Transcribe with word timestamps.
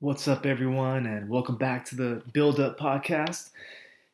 What's 0.00 0.28
up, 0.28 0.44
everyone, 0.44 1.06
and 1.06 1.26
welcome 1.30 1.56
back 1.56 1.86
to 1.86 1.96
the 1.96 2.22
Build 2.34 2.60
Up 2.60 2.78
Podcast. 2.78 3.48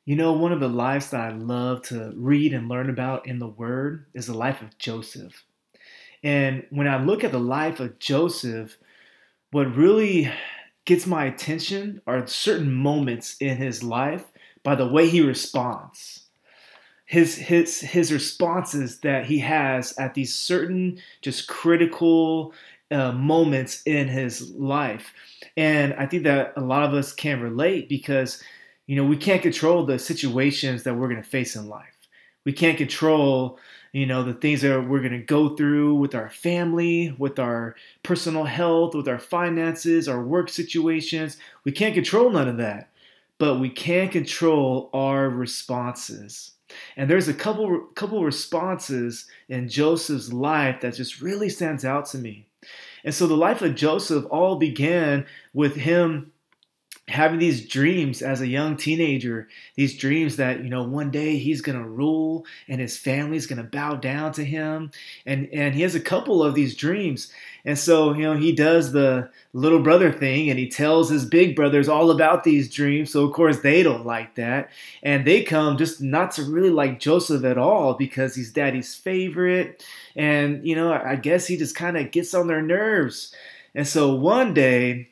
You 0.05 0.15
know, 0.15 0.33
one 0.33 0.53
of 0.53 0.61
the 0.61 0.69
lives 0.69 1.11
that 1.11 1.21
I 1.21 1.31
love 1.31 1.83
to 1.87 2.12
read 2.14 2.54
and 2.54 2.69
learn 2.69 2.88
about 2.88 3.27
in 3.27 3.40
the 3.40 3.48
Word 3.48 4.06
is 4.14 4.29
the 4.29 4.34
life 4.34 4.62
of 4.62 4.79
Joseph. 4.79 5.42
And 6.22 6.64
when 6.71 6.87
I 6.87 7.03
look 7.03 7.24
at 7.24 7.32
the 7.32 7.40
life 7.40 7.80
of 7.80 7.98
Joseph, 7.98 8.79
what 9.50 9.74
really 9.74 10.31
gets 10.85 11.04
my 11.04 11.24
attention 11.24 12.01
are 12.06 12.24
certain 12.28 12.72
moments 12.72 13.37
in 13.40 13.56
his 13.56 13.83
life 13.83 14.26
by 14.62 14.76
the 14.76 14.87
way 14.87 15.08
he 15.08 15.21
responds. 15.21 16.27
His, 17.06 17.34
his, 17.34 17.80
his 17.80 18.12
responses 18.12 19.01
that 19.01 19.27
he 19.27 19.41
has 19.41 19.98
at 19.98 20.14
these 20.14 20.33
certain 20.33 21.01
just 21.23 21.48
critical 21.48 22.55
uh, 22.93 23.12
moments 23.12 23.83
in 23.87 24.09
his 24.09 24.51
life. 24.52 25.12
And 25.56 25.95
I 25.95 26.06
think 26.06 26.25
that 26.25 26.53
a 26.57 26.61
lot 26.61 26.85
of 26.85 26.95
us 26.95 27.12
can 27.12 27.41
relate 27.41 27.89
because, 27.89 28.43
you 28.87 28.97
know, 28.97 29.05
we 29.05 29.16
can't 29.16 29.43
control 29.43 29.85
the 29.85 29.99
situations 29.99 30.83
that 30.83 30.95
we're 30.95 31.09
going 31.09 31.23
to 31.23 31.29
face 31.29 31.57
in 31.57 31.69
life. 31.69 31.89
We 32.45 32.52
can't 32.52 32.79
control, 32.79 33.59
you 33.93 34.07
know, 34.07 34.25
the 34.25 34.35
things 34.35 34.63
that 34.63 34.89
we're 34.89 35.01
going 35.01 35.13
to 35.13 35.19
go 35.19 35.51
through 35.57 35.95
with 35.95 36.15
our 36.15 36.30
family, 36.30 37.15
with 37.19 37.39
our 37.39 37.77
personal 38.02 38.45
health, 38.45 38.95
with 38.95 39.09
our 39.09 39.19
finances, 39.19 40.09
our 40.09 40.23
work 40.23 40.49
situations. 40.49 41.37
We 41.65 41.73
can't 41.73 41.95
control 41.95 42.30
none 42.30 42.49
of 42.49 42.57
that, 42.59 42.91
but 43.38 43.61
we 43.61 43.69
can 43.69 44.09
control 44.09 44.91
our 44.93 45.29
responses. 45.29 46.52
And 46.97 47.09
there's 47.09 47.29
a 47.29 47.35
couple 47.35 47.80
couple 47.95 48.24
responses 48.24 49.27
in 49.49 49.69
Joseph's 49.69 50.33
life 50.33 50.80
that 50.80 50.95
just 50.95 51.21
really 51.21 51.49
stands 51.49 51.85
out 51.85 52.07
to 52.07 52.19
me. 52.19 52.47
And 53.05 53.15
so 53.15 53.27
the 53.27 53.37
life 53.37 53.62
of 53.62 53.74
Joseph 53.74 54.24
all 54.30 54.56
began 54.56 55.27
with 55.52 55.77
him 55.77 56.32
having 57.09 57.41
these 57.41 57.66
dreams 57.66 58.23
as 58.23 58.40
a 58.40 58.46
young 58.46 58.77
teenager 58.77 59.49
these 59.74 59.96
dreams 59.96 60.37
that 60.37 60.63
you 60.63 60.71
know 60.71 60.85
one 60.85 61.10
day 61.10 61.37
he's 61.37 61.60
going 61.60 61.79
to 61.79 61.88
rule 61.88 62.46
and 62.68 62.80
his 62.80 62.96
family's 62.96 63.46
going 63.46 63.59
to 63.59 63.68
bow 63.68 63.96
down 63.96 64.32
to 64.32 64.44
him. 64.44 64.90
And 65.27 65.48
and 65.52 65.74
he 65.74 65.82
has 65.82 65.94
a 65.94 66.00
couple 66.00 66.42
of 66.42 66.54
these 66.54 66.77
dreams. 66.77 67.32
And 67.64 67.78
so 67.78 68.14
you 68.14 68.22
know 68.22 68.36
he 68.36 68.52
does 68.52 68.92
the 68.92 69.30
little 69.52 69.80
brother 69.80 70.12
thing 70.12 70.48
and 70.48 70.58
he 70.58 70.68
tells 70.68 71.10
his 71.10 71.24
big 71.24 71.56
brothers 71.56 71.88
all 71.88 72.10
about 72.10 72.44
these 72.44 72.72
dreams. 72.72 73.10
So 73.10 73.24
of 73.24 73.32
course 73.32 73.60
they 73.60 73.82
don't 73.82 74.06
like 74.06 74.36
that. 74.36 74.70
And 75.02 75.27
they 75.27 75.42
come 75.42 75.77
just 75.78 76.00
not 76.00 76.32
to 76.32 76.44
really 76.44 76.70
like 76.70 77.00
joseph 77.00 77.44
at 77.44 77.58
all 77.58 77.94
because 77.94 78.34
he's 78.34 78.52
daddy's 78.52 78.94
favorite. 78.94 79.84
And 80.14 80.66
you 80.66 80.77
know 80.77 80.92
i 80.92 81.16
guess 81.16 81.46
he 81.46 81.56
just 81.56 81.74
kind 81.74 81.96
of 81.96 82.10
gets 82.10 82.32
on 82.34 82.46
their 82.46 82.62
nerves. 82.62 83.34
And 83.74 83.88
so 83.88 84.14
one 84.14 84.55
day 84.55 85.08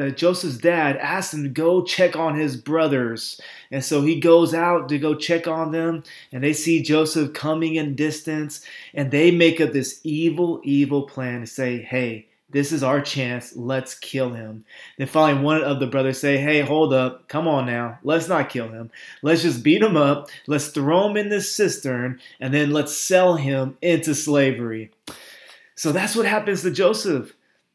uh, 0.00 0.10
Joseph's 0.10 0.58
dad 0.58 0.96
asked 0.96 1.34
him 1.34 1.42
to 1.42 1.48
go 1.48 1.82
check 1.82 2.16
on 2.16 2.38
his 2.38 2.56
brothers. 2.56 3.40
And 3.70 3.84
so 3.84 4.02
he 4.02 4.20
goes 4.20 4.54
out 4.54 4.88
to 4.88 4.98
go 4.98 5.14
check 5.14 5.46
on 5.46 5.72
them, 5.72 6.02
and 6.32 6.42
they 6.42 6.52
see 6.52 6.82
Joseph 6.82 7.32
coming 7.32 7.76
in 7.76 7.94
distance, 7.94 8.64
and 8.94 9.10
they 9.10 9.30
make 9.30 9.60
up 9.60 9.72
this 9.72 10.00
evil, 10.04 10.60
evil 10.64 11.02
plan 11.02 11.40
to 11.40 11.46
say, 11.46 11.78
hey, 11.82 12.26
this 12.50 12.72
is 12.72 12.82
our 12.82 13.00
chance. 13.00 13.54
Let's 13.54 13.94
kill 13.94 14.30
him. 14.30 14.64
Then 14.98 15.06
finally, 15.06 15.42
one 15.42 15.62
of 15.62 15.78
the 15.78 15.86
brothers 15.86 16.18
say, 16.18 16.36
"Hey, 16.36 16.62
hold 16.62 16.92
up! 16.92 17.28
Come 17.28 17.46
on 17.46 17.66
now. 17.66 17.98
Let's 18.02 18.26
not 18.26 18.48
kill 18.48 18.68
him. 18.68 18.90
Let's 19.22 19.42
just 19.42 19.62
beat 19.62 19.82
him 19.82 19.96
up. 19.96 20.30
Let's 20.48 20.68
throw 20.68 21.08
him 21.08 21.16
in 21.16 21.28
this 21.28 21.54
cistern, 21.54 22.20
and 22.40 22.52
then 22.52 22.72
let's 22.72 22.96
sell 22.96 23.36
him 23.36 23.76
into 23.80 24.16
slavery." 24.16 24.90
So 25.76 25.92
that's 25.92 26.16
what 26.16 26.26
happens 26.26 26.62
to 26.62 26.70
Joseph. 26.70 27.34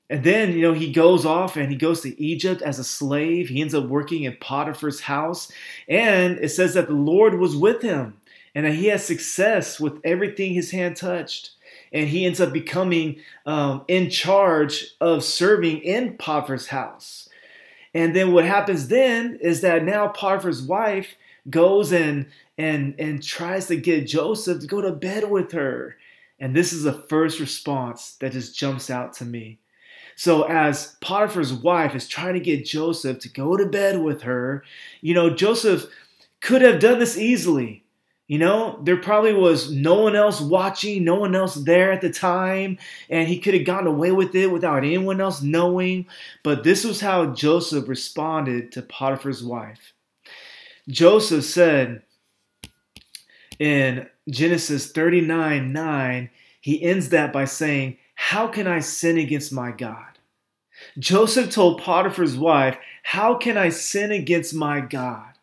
And 0.10 0.24
then, 0.24 0.54
you 0.54 0.62
know, 0.62 0.74
he 0.74 0.92
goes 0.92 1.26
off 1.26 1.58
and 1.58 1.72
he 1.72 1.76
goes 1.76 2.02
to 2.02 2.22
Egypt 2.22 2.62
as 2.62 2.78
a 2.78 2.84
slave. 2.84 3.50
He 3.50 3.62
ends 3.62 3.74
up 3.74 3.86
working 3.88 4.24
in 4.24 4.38
Potiphar's 4.38 5.02
house. 5.02 5.52
And 5.88 6.38
it 6.40 6.50
says 6.50 6.76
that 6.76 6.88
the 6.88 6.94
Lord 6.94 7.40
was 7.40 7.56
with 7.56 7.82
him 7.82 8.18
and 8.54 8.66
that 8.66 8.76
he 8.76 8.88
has 8.88 9.04
success 9.04 9.80
with 9.80 10.00
everything 10.04 10.54
his 10.54 10.72
hand 10.72 10.96
touched. 10.96 11.52
And 11.92 12.08
he 12.08 12.26
ends 12.26 12.40
up 12.40 12.54
becoming 12.54 13.18
um, 13.46 13.84
in 13.88 14.10
charge 14.10 14.96
of 15.02 15.24
serving 15.24 15.80
in 15.80 16.18
Potiphar's 16.18 16.68
house. 16.68 17.28
And 17.94 18.16
then 18.16 18.34
what 18.34 18.46
happens 18.46 18.90
then 18.90 19.40
is 19.42 19.62
that 19.62 19.84
now 19.84 20.10
Potiphar's 20.10 20.62
wife 20.62 21.16
goes 21.50 21.92
and 21.92 22.28
and 22.58 22.96
and 23.00 23.22
tries 23.22 23.68
to 23.68 23.76
get 23.76 24.08
Joseph 24.08 24.62
to 24.62 24.68
go 24.68 24.82
to 24.82 24.92
bed 24.92 25.30
with 25.30 25.52
her. 25.54 25.96
And 26.40 26.56
this 26.56 26.74
is 26.74 26.84
the 26.84 27.06
first 27.10 27.40
response 27.40 28.16
that 28.20 28.34
just 28.34 28.58
jumps 28.58 28.90
out 28.90 29.14
to 29.14 29.26
me. 29.26 29.60
So 30.16 30.44
as 30.44 30.96
Potiphar's 31.02 31.54
wife 31.54 31.94
is 31.94 32.08
trying 32.08 32.36
to 32.36 32.40
get 32.40 32.66
Joseph 32.66 33.20
to 33.20 33.30
go 33.30 33.58
to 33.58 33.66
bed 33.66 34.02
with 34.02 34.22
her, 34.24 34.64
you 35.02 35.14
know, 35.14 35.30
Joseph 35.30 35.86
could 36.42 36.62
have 36.62 36.80
done 36.80 37.00
this 37.00 37.18
easily. 37.18 37.84
You 38.28 38.40
know, 38.40 38.80
there 38.82 38.98
probably 38.98 39.34
was 39.34 39.72
no 39.72 40.02
one 40.02 40.16
else 40.16 40.42
watching, 40.42 41.04
no 41.04 41.14
one 41.14 41.36
else 41.36 41.54
there 41.54 41.92
at 41.92 42.02
the 42.02 42.10
time, 42.10 42.80
and 43.08 43.28
he 43.28 43.40
could 43.40 43.54
have 43.54 43.66
gotten 43.66 43.86
away 43.86 44.12
with 44.12 44.34
it 44.34 44.52
without 44.52 44.84
anyone 44.84 45.22
else 45.22 45.44
knowing. 45.44 46.08
But 46.44 46.64
this 46.64 46.84
was 46.84 47.00
how 47.00 47.34
Joseph 47.34 47.88
responded 47.88 48.72
to 48.72 48.82
Potiphar's 48.82 49.44
wife. 49.44 49.94
Joseph 50.88 51.46
said 51.46 52.02
in 53.60 54.08
Genesis 54.28 54.92
39 54.92 55.72
9, 55.72 56.30
he 56.62 56.82
ends 56.82 57.10
that 57.10 57.32
by 57.32 57.46
saying, 57.46 57.98
how 58.16 58.48
can 58.48 58.68
I 58.68 58.80
sin 58.80 59.18
against 59.18 59.52
my 59.52 59.72
God? 59.72 60.16
Joseph 60.98 61.52
told 61.52 61.82
Potiphar's 61.82 62.38
wife, 62.38 62.78
How 63.04 63.36
can 63.36 63.58
I 63.58 63.70
sin 63.70 64.12
against 64.12 64.54
my 64.54 64.82
God? 64.82 65.36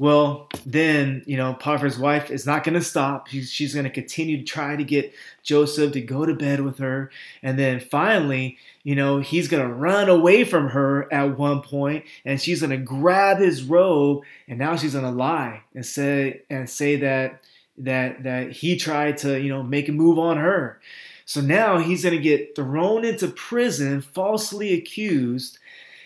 Well, 0.00 0.48
then, 0.64 1.24
you 1.26 1.36
know, 1.36 1.54
Potiphar's 1.54 1.98
wife 1.98 2.30
is 2.30 2.46
not 2.46 2.62
going 2.62 2.74
to 2.74 2.82
stop. 2.82 3.26
She's, 3.26 3.50
she's 3.50 3.74
going 3.74 3.84
to 3.84 3.90
continue 3.90 4.38
to 4.38 4.44
try 4.44 4.76
to 4.76 4.84
get 4.84 5.12
Joseph 5.42 5.92
to 5.92 6.00
go 6.00 6.24
to 6.24 6.34
bed 6.34 6.60
with 6.60 6.78
her. 6.78 7.10
And 7.42 7.58
then 7.58 7.80
finally, 7.80 8.58
you 8.84 8.94
know, 8.94 9.18
he's 9.18 9.48
going 9.48 9.66
to 9.66 9.74
run 9.74 10.08
away 10.08 10.44
from 10.44 10.68
her 10.68 11.12
at 11.12 11.36
one 11.36 11.62
point 11.62 12.04
and 12.24 12.40
she's 12.40 12.60
going 12.60 12.70
to 12.70 12.76
grab 12.76 13.38
his 13.38 13.64
robe 13.64 14.22
and 14.46 14.56
now 14.56 14.76
she's 14.76 14.92
going 14.92 15.04
to 15.04 15.10
lie 15.10 15.62
and 15.74 15.84
say 15.84 16.42
and 16.48 16.70
say 16.70 16.96
that 16.96 17.42
that 17.78 18.22
that 18.22 18.52
he 18.52 18.76
tried 18.76 19.18
to, 19.18 19.40
you 19.40 19.48
know, 19.48 19.64
make 19.64 19.88
a 19.88 19.92
move 19.92 20.18
on 20.18 20.36
her. 20.36 20.80
So 21.28 21.42
now 21.42 21.76
he's 21.76 22.04
going 22.04 22.16
to 22.16 22.22
get 22.22 22.56
thrown 22.56 23.04
into 23.04 23.28
prison, 23.28 24.00
falsely 24.00 24.72
accused. 24.72 25.58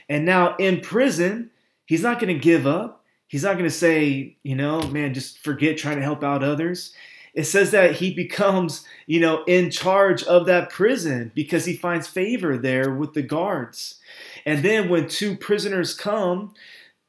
And 0.08 0.24
now 0.24 0.56
in 0.56 0.80
prison, 0.80 1.52
he's 1.86 2.02
not 2.02 2.18
going 2.18 2.34
to 2.34 2.40
give 2.40 2.66
up. 2.66 3.04
He's 3.28 3.44
not 3.44 3.52
going 3.52 3.70
to 3.70 3.70
say, 3.70 4.36
you 4.42 4.56
know, 4.56 4.82
man, 4.88 5.14
just 5.14 5.38
forget 5.38 5.78
trying 5.78 5.98
to 5.98 6.02
help 6.02 6.24
out 6.24 6.42
others. 6.42 6.92
It 7.34 7.44
says 7.44 7.70
that 7.70 7.94
he 7.94 8.12
becomes, 8.12 8.84
you 9.06 9.20
know, 9.20 9.44
in 9.44 9.70
charge 9.70 10.24
of 10.24 10.46
that 10.46 10.70
prison 10.70 11.30
because 11.36 11.66
he 11.66 11.76
finds 11.76 12.08
favor 12.08 12.58
there 12.58 12.92
with 12.92 13.14
the 13.14 13.22
guards. 13.22 14.00
And 14.44 14.64
then 14.64 14.88
when 14.88 15.06
two 15.06 15.36
prisoners 15.36 15.94
come, 15.94 16.52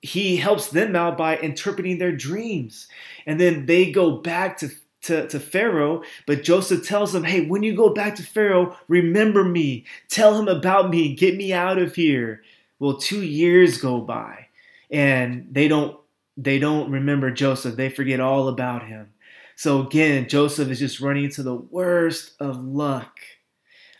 he 0.03 0.37
helps 0.37 0.67
them 0.67 0.95
out 0.95 1.17
by 1.17 1.37
interpreting 1.37 1.97
their 1.97 2.15
dreams. 2.15 2.87
And 3.25 3.39
then 3.39 3.65
they 3.65 3.91
go 3.91 4.17
back 4.17 4.59
to 4.59 4.69
to, 5.03 5.27
to 5.27 5.39
Pharaoh, 5.39 6.03
but 6.25 6.43
Joseph 6.43 6.87
tells 6.87 7.13
him, 7.13 7.23
Hey, 7.23 7.45
when 7.45 7.63
you 7.63 7.75
go 7.75 7.93
back 7.93 8.15
to 8.15 8.23
Pharaoh, 8.23 8.77
remember 8.87 9.43
me. 9.43 9.85
Tell 10.09 10.37
him 10.39 10.47
about 10.47 10.89
me. 10.89 11.13
Get 11.15 11.35
me 11.35 11.53
out 11.53 11.77
of 11.77 11.95
here. 11.95 12.41
Well, 12.79 12.97
two 12.97 13.21
years 13.21 13.77
go 13.77 14.01
by 14.01 14.47
and 14.89 15.47
they 15.51 15.67
don't 15.67 15.99
they 16.35 16.57
don't 16.57 16.91
remember 16.91 17.29
Joseph. 17.31 17.75
They 17.75 17.89
forget 17.89 18.19
all 18.19 18.47
about 18.47 18.87
him. 18.87 19.13
So 19.55 19.85
again, 19.85 20.27
Joseph 20.27 20.69
is 20.69 20.79
just 20.79 20.99
running 20.99 21.25
into 21.25 21.43
the 21.43 21.55
worst 21.55 22.33
of 22.39 22.63
luck. 22.63 23.19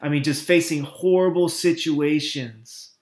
I 0.02 0.09
mean, 0.09 0.24
just 0.24 0.46
facing 0.46 0.84
horrible 0.84 1.47
situations. 1.47 2.92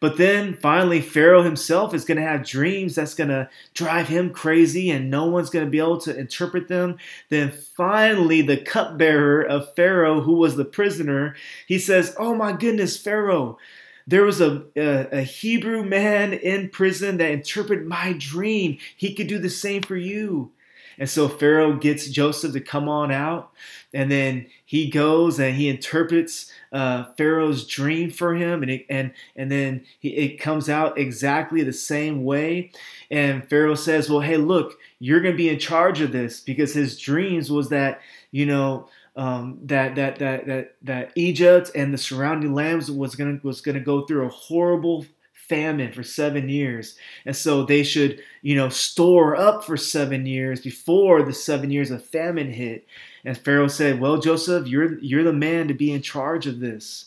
But 0.00 0.16
then 0.16 0.54
finally, 0.54 1.00
Pharaoh 1.00 1.42
himself 1.42 1.92
is 1.92 2.04
going 2.04 2.18
to 2.18 2.26
have 2.26 2.46
dreams 2.46 2.94
that's 2.94 3.14
going 3.14 3.30
to 3.30 3.48
drive 3.74 4.08
him 4.08 4.30
crazy 4.30 4.90
and 4.90 5.10
no 5.10 5.26
one's 5.26 5.50
going 5.50 5.64
to 5.64 5.70
be 5.70 5.78
able 5.78 6.00
to 6.02 6.16
interpret 6.16 6.68
them. 6.68 6.98
Then 7.28 7.50
finally, 7.50 8.42
the 8.42 8.56
cupbearer 8.56 9.42
of 9.42 9.74
Pharaoh, 9.74 10.20
who 10.20 10.34
was 10.34 10.56
the 10.56 10.64
prisoner, 10.64 11.34
he 11.66 11.78
says, 11.78 12.14
Oh 12.18 12.34
my 12.34 12.52
goodness, 12.52 12.96
Pharaoh, 12.96 13.58
there 14.06 14.24
was 14.24 14.40
a, 14.40 14.64
a, 14.74 15.18
a, 15.18 15.22
Hebrew 15.22 15.84
man 15.84 16.32
in 16.32 16.70
prison 16.70 17.18
that 17.18 17.30
interpreted 17.30 17.86
my 17.86 18.14
dream. 18.16 18.78
He 18.96 19.14
could 19.14 19.26
do 19.26 19.38
the 19.38 19.50
same 19.50 19.82
for 19.82 19.96
you. 19.96 20.50
And 20.98 21.08
so 21.08 21.28
Pharaoh 21.28 21.74
gets 21.74 22.08
Joseph 22.08 22.52
to 22.52 22.60
come 22.60 22.88
on 22.88 23.10
out, 23.12 23.50
and 23.94 24.10
then 24.10 24.46
he 24.64 24.90
goes 24.90 25.38
and 25.38 25.54
he 25.56 25.68
interprets 25.68 26.50
uh, 26.72 27.04
Pharaoh's 27.16 27.66
dream 27.66 28.10
for 28.10 28.34
him, 28.34 28.62
and 28.62 28.70
it, 28.70 28.86
and 28.90 29.12
and 29.36 29.50
then 29.50 29.84
he, 30.00 30.10
it 30.10 30.38
comes 30.38 30.68
out 30.68 30.98
exactly 30.98 31.62
the 31.62 31.72
same 31.72 32.24
way. 32.24 32.70
And 33.10 33.48
Pharaoh 33.48 33.74
says, 33.74 34.10
"Well, 34.10 34.20
hey, 34.20 34.36
look, 34.36 34.78
you're 34.98 35.20
going 35.20 35.34
to 35.34 35.36
be 35.38 35.48
in 35.48 35.58
charge 35.58 36.00
of 36.00 36.12
this 36.12 36.40
because 36.40 36.72
his 36.74 36.98
dreams 36.98 37.50
was 37.50 37.68
that 37.70 38.00
you 38.30 38.46
know." 38.46 38.88
Um, 39.16 39.58
that 39.64 39.96
that 39.96 40.20
that 40.20 40.46
that 40.46 40.74
that 40.82 41.10
Egypt 41.16 41.72
and 41.74 41.92
the 41.92 41.98
surrounding 41.98 42.54
lands 42.54 42.88
was 42.88 43.16
gonna 43.16 43.40
was 43.42 43.60
gonna 43.60 43.80
go 43.80 44.02
through 44.02 44.24
a 44.26 44.28
horrible 44.28 45.04
famine 45.48 45.92
for 45.92 46.02
seven 46.02 46.48
years. 46.48 46.96
And 47.24 47.34
so 47.34 47.64
they 47.64 47.82
should, 47.82 48.20
you 48.42 48.54
know, 48.54 48.68
store 48.68 49.36
up 49.36 49.64
for 49.64 49.76
seven 49.76 50.26
years 50.26 50.60
before 50.60 51.22
the 51.22 51.32
seven 51.32 51.70
years 51.70 51.90
of 51.90 52.04
famine 52.04 52.52
hit. 52.52 52.86
And 53.24 53.36
Pharaoh 53.36 53.68
said, 53.68 54.00
Well, 54.00 54.18
Joseph, 54.18 54.66
you're 54.66 54.98
you're 55.00 55.24
the 55.24 55.32
man 55.32 55.68
to 55.68 55.74
be 55.74 55.92
in 55.92 56.02
charge 56.02 56.46
of 56.46 56.60
this. 56.60 57.06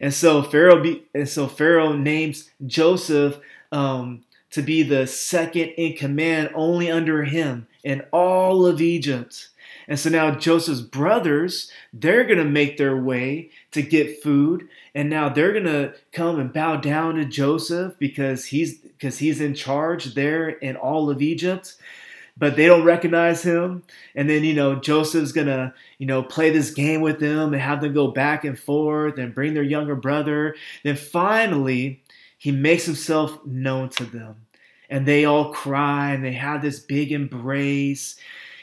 And 0.00 0.14
so 0.14 0.42
Pharaoh 0.42 0.82
be, 0.82 1.04
and 1.14 1.28
so 1.28 1.48
Pharaoh 1.48 1.92
names 1.92 2.50
Joseph 2.66 3.38
um, 3.72 4.22
to 4.50 4.62
be 4.62 4.82
the 4.82 5.06
second 5.06 5.70
in 5.76 5.94
command 5.94 6.50
only 6.54 6.90
under 6.90 7.24
him 7.24 7.66
in 7.84 8.02
all 8.12 8.66
of 8.66 8.80
Egypt. 8.80 9.48
And 9.88 9.98
so 9.98 10.10
now 10.10 10.32
Joseph's 10.32 10.82
brothers, 10.82 11.70
they're 11.94 12.24
going 12.24 12.38
to 12.38 12.44
make 12.44 12.76
their 12.76 12.96
way 12.96 13.50
to 13.72 13.82
get 13.82 14.22
food. 14.22 14.68
And 14.94 15.08
now 15.08 15.30
they're 15.30 15.52
going 15.52 15.64
to 15.64 15.94
come 16.12 16.38
and 16.38 16.52
bow 16.52 16.76
down 16.76 17.14
to 17.14 17.24
Joseph 17.24 17.98
because 17.98 18.44
he's 18.46 18.78
because 18.78 19.18
he's 19.18 19.40
in 19.40 19.54
charge 19.54 20.14
there 20.14 20.50
in 20.50 20.76
all 20.76 21.08
of 21.08 21.22
Egypt. 21.22 21.76
But 22.36 22.54
they 22.54 22.66
don't 22.66 22.84
recognize 22.84 23.42
him. 23.42 23.82
And 24.14 24.30
then, 24.30 24.44
you 24.44 24.54
know, 24.54 24.76
Joseph's 24.76 25.32
to, 25.32 25.74
you 25.98 26.06
know, 26.06 26.22
play 26.22 26.50
this 26.50 26.70
game 26.70 27.00
with 27.00 27.18
them 27.18 27.52
and 27.52 27.60
have 27.60 27.80
them 27.80 27.94
go 27.94 28.08
back 28.08 28.44
and 28.44 28.56
forth 28.56 29.18
and 29.18 29.34
bring 29.34 29.54
their 29.54 29.62
younger 29.64 29.96
brother. 29.96 30.54
Then 30.84 30.94
finally, 30.94 32.00
he 32.38 32.52
makes 32.52 32.86
himself 32.86 33.44
known 33.44 33.90
to 33.90 34.04
them. 34.04 34.46
And 34.88 35.04
they 35.04 35.26
all 35.26 35.52
cry 35.52 36.12
and 36.12 36.24
they 36.24 36.32
have 36.32 36.62
this 36.62 36.78
big 36.78 37.12
embrace. 37.12 38.16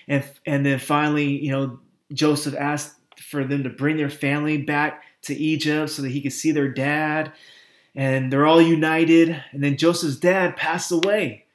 And, 0.08 0.24
and 0.46 0.66
then 0.66 0.80
finally, 0.80 1.28
you 1.28 1.52
know, 1.52 1.80
Joseph 2.12 2.56
asked 2.56 2.96
for 3.20 3.44
them 3.44 3.64
to 3.64 3.70
bring 3.70 3.98
their 3.98 4.10
family 4.10 4.58
back 4.58 5.04
to 5.24 5.36
Egypt 5.36 5.92
so 5.92 6.02
that 6.02 6.12
he 6.12 6.22
could 6.22 6.34
see 6.34 6.52
their 6.52 6.70
dad. 6.70 7.34
And 7.96 8.32
they're 8.32 8.48
all 8.48 8.62
united. 8.62 9.42
And 9.52 9.64
then 9.64 9.78
Joseph's 9.78 10.18
dad 10.18 10.56
passed 10.56 10.92
away. 10.92 11.46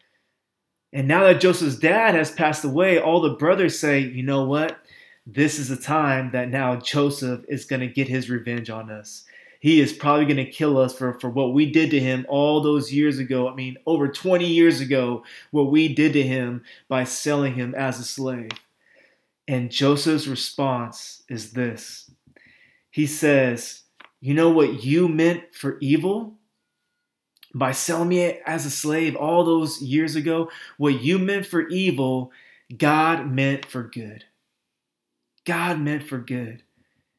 And 0.93 1.09
now 1.09 1.25
that 1.25 1.41
Joseph's 1.41 1.79
dad 1.79 2.15
has 2.15 2.31
passed 2.31 2.65
away, 2.65 2.99
all 2.99 3.21
the 3.21 3.31
brothers 3.31 3.79
say, 3.79 4.01
you 4.01 4.23
know 4.23 4.45
what? 4.45 4.79
This 5.27 5.59
is 5.59 5.69
the 5.69 5.77
time 5.77 6.33
that 6.33 6.49
now 6.49 6.77
Joseph 6.77 7.45
is 7.49 7.65
going 7.65 7.81
to 7.81 7.87
get 7.87 8.09
his 8.09 8.29
revenge 8.29 8.71
on 8.71 8.91
us 8.91 9.25
he 9.61 9.81
is 9.81 9.93
probably 9.93 10.25
going 10.25 10.45
to 10.45 10.51
kill 10.51 10.79
us 10.79 10.97
for, 10.97 11.21
for 11.21 11.29
what 11.29 11.53
we 11.53 11.71
did 11.71 11.91
to 11.91 12.01
him 12.01 12.25
all 12.29 12.63
those 12.63 12.93
years 12.93 13.19
ago. 13.19 13.47
I 13.47 13.55
mean, 13.55 13.77
over 13.87 14.09
20 14.09 14.47
years 14.47 14.81
ago, 14.81 15.23
what 15.51 15.71
we 15.71 15.95
did 15.95 16.15
to 16.15 16.23
him 16.23 16.65
by 16.89 17.05
selling 17.05 17.55
him 17.55 17.75
as 17.75 18.01
a 18.01 18.05
slave. 18.05 18.51
And 19.47 19.71
Joseph's 19.71 20.27
response 20.27 21.23
is 21.29 21.53
this 21.53 22.11
He 22.91 23.07
says, 23.07 23.83
You 24.21 24.33
know 24.33 24.49
what 24.51 24.83
you 24.83 25.09
meant 25.09 25.55
for 25.55 25.77
evil? 25.81 26.39
By 27.55 27.73
selling 27.73 28.09
me 28.09 28.41
as 28.47 28.65
a 28.65 28.71
slave 28.71 29.15
all 29.15 29.45
those 29.45 29.83
years 29.83 30.17
ago, 30.17 30.51
what 30.79 31.03
you 31.03 31.19
meant 31.19 31.45
for 31.45 31.69
evil, 31.69 32.31
God 32.79 33.29
meant 33.29 33.67
for 33.67 33.83
good. 33.83 34.25
God 35.45 35.81
meant 35.81 36.05
for 36.05 36.19
good. 36.19 36.63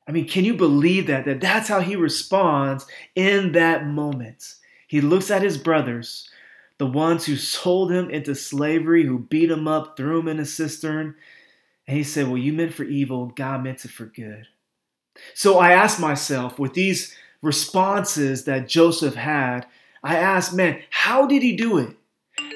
I 0.08 0.12
mean, 0.12 0.28
can 0.28 0.46
you 0.46 0.56
believe 0.56 1.08
that? 1.08 1.26
That 1.26 1.42
that's 1.42 1.70
how 1.70 1.80
he 1.80 1.96
responds 1.96 2.86
in 3.16 3.52
that 3.54 3.86
moment. 3.86 4.56
He 4.88 5.00
looks 5.02 5.32
at 5.32 5.44
his 5.44 5.58
brothers, 5.58 6.30
the 6.78 6.88
ones 6.88 7.26
who 7.26 7.36
sold 7.36 7.92
him 7.92 8.10
into 8.10 8.36
slavery, 8.36 9.06
who 9.06 9.20
beat 9.20 9.52
him 9.52 9.68
up, 9.68 9.96
threw 9.96 10.20
him 10.20 10.28
in 10.28 10.40
a 10.40 10.46
cistern, 10.46 11.16
and 11.88 11.98
he 11.98 12.04
said, 12.04 12.28
Well, 12.28 12.38
you 12.38 12.54
meant 12.54 12.74
for 12.74 12.84
evil, 12.84 13.28
God 13.28 13.64
meant 13.64 13.86
it 13.86 13.92
for 13.92 14.06
good. 14.06 14.48
So 15.34 15.60
I 15.60 15.74
asked 15.74 16.00
myself, 16.00 16.58
with 16.58 16.74
these 16.74 17.16
responses 17.42 18.46
that 18.46 18.68
Joseph 18.68 19.16
had, 19.16 19.66
I 20.04 20.16
asked, 20.16 20.54
man, 20.54 20.82
how 20.90 21.26
did 21.26 21.44
he 21.44 21.56
do 21.56 21.78
it? 21.78 21.96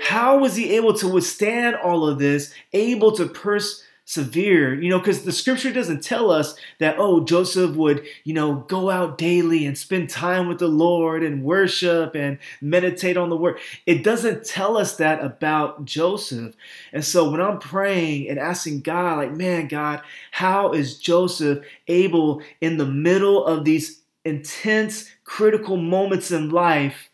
How 0.03 0.37
was 0.37 0.55
he 0.55 0.75
able 0.75 0.93
to 0.95 1.07
withstand 1.07 1.75
all 1.75 2.07
of 2.07 2.19
this, 2.19 2.53
able 2.73 3.11
to 3.13 3.27
pers- 3.27 3.83
severe, 4.07 4.79
you 4.79 4.87
know, 4.87 4.99
because 4.99 5.23
the 5.23 5.31
scripture 5.31 5.73
doesn't 5.73 6.03
tell 6.03 6.29
us 6.29 6.55
that, 6.79 6.95
oh, 6.99 7.23
Joseph 7.23 7.75
would, 7.75 8.05
you 8.23 8.35
know, 8.35 8.57
go 8.67 8.91
out 8.91 9.17
daily 9.17 9.65
and 9.65 9.75
spend 9.75 10.11
time 10.11 10.47
with 10.47 10.59
the 10.59 10.67
Lord 10.67 11.23
and 11.23 11.43
worship 11.43 12.15
and 12.15 12.37
meditate 12.61 13.17
on 13.17 13.29
the 13.29 13.35
word. 13.35 13.57
It 13.87 14.03
doesn't 14.03 14.45
tell 14.45 14.77
us 14.77 14.95
that 14.97 15.23
about 15.23 15.85
Joseph. 15.85 16.55
And 16.93 17.03
so 17.03 17.31
when 17.31 17.41
I'm 17.41 17.57
praying 17.57 18.29
and 18.29 18.37
asking 18.37 18.81
God, 18.81 19.17
like, 19.17 19.31
man, 19.35 19.67
God, 19.67 20.03
how 20.31 20.71
is 20.73 20.99
Joseph 20.99 21.65
able 21.87 22.43
in 22.61 22.77
the 22.77 22.85
middle 22.85 23.43
of 23.43 23.65
these 23.65 24.01
intense, 24.23 25.09
critical 25.23 25.77
moments 25.77 26.31
in 26.31 26.49
life 26.49 27.09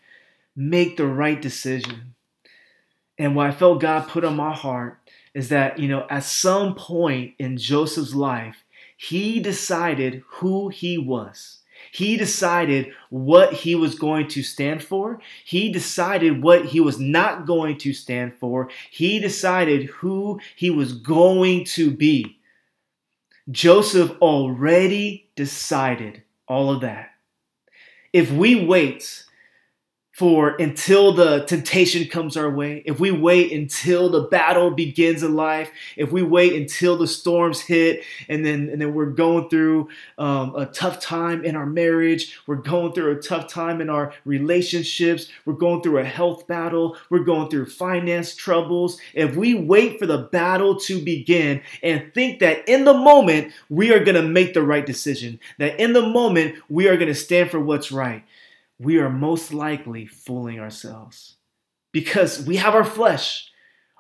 make 0.57 0.97
the 0.97 1.07
right 1.07 1.41
decision? 1.41 2.15
And 3.17 3.33
what 3.33 3.47
I 3.47 3.51
felt 3.51 3.79
God 3.79 4.09
put 4.09 4.25
on 4.25 4.35
my 4.35 4.53
heart 4.53 5.00
is 5.33 5.49
that, 5.49 5.79
you 5.79 5.87
know, 5.87 6.05
at 6.09 6.23
some 6.23 6.75
point 6.75 7.35
in 7.39 7.57
Joseph's 7.57 8.13
life, 8.15 8.63
he 8.97 9.39
decided 9.39 10.23
who 10.27 10.69
he 10.69 10.97
was. 10.97 11.59
He 11.91 12.15
decided 12.15 12.93
what 13.09 13.53
he 13.53 13.73
was 13.73 13.95
going 13.95 14.27
to 14.29 14.43
stand 14.43 14.83
for. 14.83 15.19
He 15.43 15.71
decided 15.71 16.43
what 16.43 16.65
he 16.65 16.79
was 16.79 16.99
not 16.99 17.47
going 17.47 17.77
to 17.79 17.93
stand 17.93 18.35
for. 18.35 18.69
He 18.91 19.19
decided 19.19 19.85
who 19.85 20.39
he 20.55 20.69
was 20.69 20.93
going 20.93 21.65
to 21.65 21.89
be. 21.89 22.37
Joseph 23.49 24.11
already 24.21 25.29
decided 25.35 26.21
all 26.47 26.71
of 26.71 26.81
that. 26.81 27.09
If 28.13 28.31
we 28.31 28.65
wait 28.65 29.25
for 30.11 30.49
until 30.59 31.13
the 31.13 31.45
temptation 31.45 32.07
comes 32.07 32.35
our 32.35 32.49
way, 32.49 32.83
if 32.85 32.99
we 32.99 33.11
wait 33.11 33.53
until 33.53 34.09
the 34.09 34.23
battle 34.23 34.69
begins 34.69 35.23
in 35.23 35.35
life, 35.35 35.71
if 35.95 36.11
we 36.11 36.21
wait 36.21 36.53
until 36.53 36.97
the 36.97 37.07
storms 37.07 37.61
hit, 37.61 38.03
and 38.27 38.45
then 38.45 38.69
and 38.69 38.81
then 38.81 38.93
we're 38.93 39.05
going 39.05 39.49
through 39.49 39.87
um, 40.17 40.53
a 40.55 40.65
tough 40.65 40.99
time 40.99 41.45
in 41.45 41.55
our 41.55 41.65
marriage, 41.65 42.37
we're 42.45 42.57
going 42.57 42.91
through 42.91 43.17
a 43.17 43.21
tough 43.21 43.47
time 43.47 43.79
in 43.79 43.89
our 43.89 44.13
relationships, 44.25 45.29
we're 45.45 45.53
going 45.53 45.81
through 45.81 45.99
a 45.99 46.03
health 46.03 46.45
battle, 46.45 46.97
we're 47.09 47.23
going 47.23 47.49
through 47.49 47.67
finance 47.67 48.35
troubles. 48.35 48.99
If 49.13 49.37
we 49.37 49.53
wait 49.53 49.97
for 49.97 50.05
the 50.05 50.29
battle 50.31 50.77
to 50.81 51.01
begin 51.01 51.61
and 51.81 52.13
think 52.13 52.39
that 52.41 52.67
in 52.67 52.83
the 52.83 52.93
moment 52.93 53.53
we 53.69 53.93
are 53.93 54.03
going 54.03 54.21
to 54.21 54.27
make 54.27 54.53
the 54.53 54.61
right 54.61 54.85
decision, 54.85 55.39
that 55.57 55.79
in 55.79 55.93
the 55.93 56.05
moment 56.05 56.57
we 56.67 56.89
are 56.89 56.97
going 56.97 57.07
to 57.07 57.15
stand 57.15 57.49
for 57.49 57.61
what's 57.61 57.93
right 57.93 58.25
we 58.81 58.97
are 58.97 59.09
most 59.09 59.53
likely 59.53 60.07
fooling 60.07 60.59
ourselves 60.59 61.35
because 61.91 62.43
we 62.43 62.55
have 62.57 62.73
our 62.73 62.83
flesh. 62.83 63.51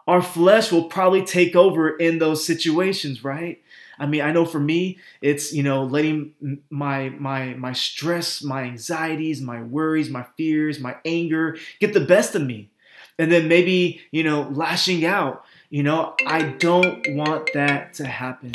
Our 0.07 0.23
flesh 0.23 0.71
will 0.71 0.85
probably 0.85 1.23
take 1.23 1.55
over 1.55 1.95
in 1.95 2.17
those 2.17 2.45
situations, 2.45 3.23
right? 3.23 3.61
I 3.99 4.07
mean, 4.07 4.21
I 4.21 4.31
know 4.31 4.45
for 4.45 4.59
me, 4.59 4.97
it's 5.21 5.53
you 5.53 5.61
know 5.61 5.83
letting 5.83 6.33
my 6.71 7.09
my 7.09 7.53
my 7.53 7.73
stress, 7.73 8.43
my 8.43 8.63
anxieties, 8.63 9.39
my 9.39 9.61
worries, 9.61 10.09
my 10.09 10.25
fears, 10.35 10.79
my 10.79 10.95
anger 11.05 11.57
get 11.79 11.93
the 11.93 11.99
best 11.99 12.33
of 12.33 12.41
me, 12.41 12.71
and 13.19 13.31
then 13.31 13.47
maybe 13.47 14.01
you 14.11 14.23
know 14.23 14.49
lashing 14.51 15.05
out. 15.05 15.45
You 15.69 15.83
know, 15.83 16.15
I 16.25 16.41
don't 16.41 17.05
want 17.09 17.51
that 17.53 17.93
to 17.95 18.07
happen. 18.07 18.53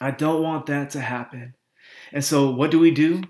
I 0.00 0.10
don't 0.10 0.42
want 0.42 0.66
that 0.66 0.90
to 0.90 1.00
happen. 1.00 1.54
And 2.12 2.22
so, 2.22 2.50
what 2.50 2.70
do 2.70 2.78
we 2.78 2.90
do? 2.90 3.22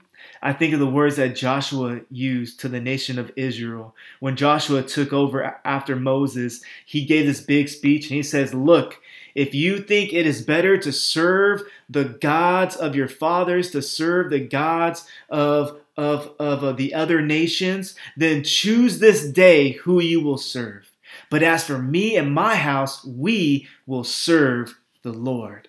I 0.42 0.52
think 0.52 0.72
of 0.72 0.80
the 0.80 0.86
words 0.86 1.16
that 1.16 1.36
Joshua 1.36 2.00
used 2.10 2.60
to 2.60 2.68
the 2.68 2.80
nation 2.80 3.18
of 3.18 3.32
Israel. 3.36 3.94
When 4.20 4.36
Joshua 4.36 4.82
took 4.82 5.12
over 5.12 5.60
after 5.64 5.96
Moses, 5.96 6.62
he 6.86 7.04
gave 7.04 7.26
this 7.26 7.40
big 7.40 7.68
speech 7.68 8.04
and 8.04 8.16
he 8.16 8.22
says, 8.22 8.54
Look, 8.54 9.00
if 9.34 9.54
you 9.54 9.78
think 9.78 10.12
it 10.12 10.26
is 10.26 10.42
better 10.42 10.76
to 10.78 10.92
serve 10.92 11.62
the 11.88 12.04
gods 12.04 12.76
of 12.76 12.94
your 12.94 13.08
fathers, 13.08 13.70
to 13.70 13.82
serve 13.82 14.30
the 14.30 14.40
gods 14.40 15.06
of, 15.28 15.80
of, 15.96 16.34
of, 16.38 16.76
the 16.76 16.94
other 16.94 17.22
nations, 17.22 17.94
then 18.16 18.44
choose 18.44 18.98
this 18.98 19.28
day 19.28 19.72
who 19.72 20.00
you 20.00 20.20
will 20.20 20.38
serve. 20.38 20.90
But 21.30 21.42
as 21.42 21.64
for 21.64 21.78
me 21.78 22.16
and 22.16 22.32
my 22.32 22.56
house, 22.56 23.04
we 23.04 23.68
will 23.86 24.04
serve 24.04 24.78
the 25.02 25.12
Lord. 25.12 25.68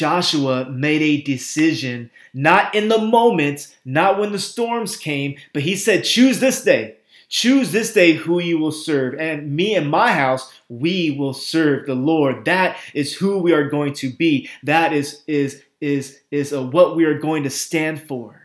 Joshua 0.00 0.64
made 0.70 1.02
a 1.02 1.20
decision, 1.20 2.10
not 2.32 2.74
in 2.74 2.88
the 2.88 2.96
moment, 2.96 3.76
not 3.84 4.18
when 4.18 4.32
the 4.32 4.38
storms 4.38 4.96
came, 4.96 5.36
but 5.52 5.60
he 5.60 5.76
said, 5.76 6.04
Choose 6.04 6.40
this 6.40 6.64
day. 6.64 6.96
Choose 7.28 7.70
this 7.70 7.92
day 7.92 8.14
who 8.14 8.40
you 8.40 8.56
will 8.56 8.72
serve. 8.72 9.20
And 9.20 9.54
me 9.54 9.74
and 9.74 9.90
my 9.90 10.12
house, 10.12 10.50
we 10.70 11.10
will 11.10 11.34
serve 11.34 11.84
the 11.84 11.94
Lord. 11.94 12.46
That 12.46 12.78
is 12.94 13.12
who 13.12 13.40
we 13.40 13.52
are 13.52 13.68
going 13.68 13.92
to 13.96 14.10
be. 14.10 14.48
That 14.62 14.94
is, 14.94 15.22
is, 15.26 15.62
is, 15.82 16.18
is 16.30 16.52
what 16.52 16.96
we 16.96 17.04
are 17.04 17.18
going 17.18 17.42
to 17.42 17.50
stand 17.50 18.00
for. 18.00 18.40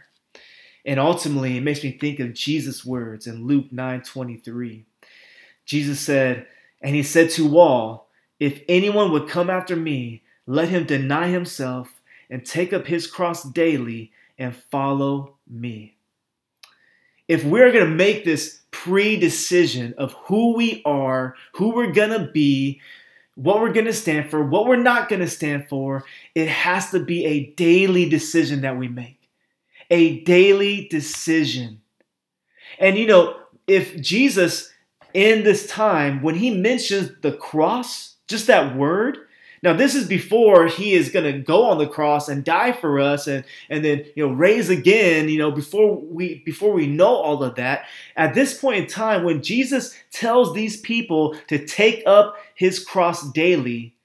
And 0.86 1.00
ultimately, 1.00 1.56
it 1.56 1.64
makes 1.64 1.86
me 1.86 1.94
think 1.94 2.20
of 2.20 2.34
Jesus' 2.34 2.86
words 2.86 3.28
in 3.28 3.48
Luke 3.48 3.72
9 3.72 4.02
23. 4.02 4.84
Jesus 5.66 6.02
said, 6.02 6.48
And 6.82 6.94
he 6.94 7.02
said 7.02 7.30
to 7.32 7.58
all, 7.58 8.10
If 8.42 8.62
anyone 8.68 9.14
would 9.14 9.30
come 9.30 9.50
after 9.50 9.78
me, 9.78 10.22
let 10.48 10.70
him 10.70 10.86
deny 10.86 11.28
himself 11.28 12.02
and 12.30 12.46
take 12.46 12.74
up 12.74 12.88
his 12.88 13.08
cross 13.08 13.44
daily 13.44 14.12
and 14.38 14.56
follow 14.72 15.36
me. 15.48 15.96
if 17.28 17.44
we're 17.44 17.72
going 17.72 17.86
to 17.90 17.96
make 17.96 18.24
this 18.24 18.62
pre 18.72 19.18
decision 19.18 19.94
of 19.98 20.14
who 20.26 20.56
we 20.56 20.82
are, 20.86 21.36
who 21.54 21.70
we're 21.74 21.92
going 21.92 22.12
to 22.12 22.32
be, 22.32 22.80
what 23.36 23.60
we're 23.60 23.74
going 23.74 23.86
to 23.86 23.94
stand 23.94 24.30
for, 24.30 24.44
what 24.44 24.66
we're 24.66 24.76
not 24.76 25.10
going 25.10 25.22
to 25.22 25.28
stand 25.28 25.68
for, 25.68 26.04
it 26.36 26.48
has 26.48 26.92
to 26.92 27.00
be 27.00 27.26
a 27.26 27.48
daily 27.54 28.08
decision 28.08 28.62
that 28.62 28.78
we 28.78 28.88
make. 28.88 29.30
A 29.90 30.22
daily 30.24 30.88
decision. 30.90 31.82
And 32.80 32.98
you 32.98 33.08
know, 33.08 33.38
if 33.68 34.00
Jesus 34.02 34.72
in 35.14 35.44
this 35.44 35.66
time, 35.68 36.22
when 36.22 36.36
he 36.36 36.52
mentions 36.52 37.10
the 37.22 37.32
cross, 37.32 38.16
just 38.28 38.48
that 38.48 38.76
word, 38.76 39.18
now, 39.66 39.74
this 39.74 39.96
is 39.96 40.08
before 40.08 40.68
he 40.68 40.94
is 40.94 41.10
going 41.10 41.26
to 41.26 41.40
go 41.40 41.64
on 41.66 41.80
the 41.80 41.88
cross 41.88 42.30
and 42.30 42.44
die 42.44 42.72
for 42.72 43.00
us 43.00 43.26
and, 43.26 43.44
and 43.68 43.84
then, 43.84 44.06
you 44.16 44.28
know, 44.28 44.32
raise 44.32 44.70
again, 44.70 45.28
you 45.28 45.40
know, 45.40 45.50
before 45.50 45.96
we 45.96 46.44
before 46.46 46.72
we 46.72 46.86
know 46.86 47.16
all 47.16 47.42
of 47.42 47.56
that. 47.56 47.86
At 48.16 48.36
this 48.36 48.56
point 48.56 48.84
in 48.84 48.88
time, 48.88 49.24
when 49.24 49.42
Jesus 49.42 49.98
tells 50.12 50.54
these 50.54 50.80
people 50.82 51.36
to 51.48 51.66
take 51.66 52.04
up 52.06 52.36
his 52.54 52.78
cross 52.78 53.28
daily, 53.32 53.96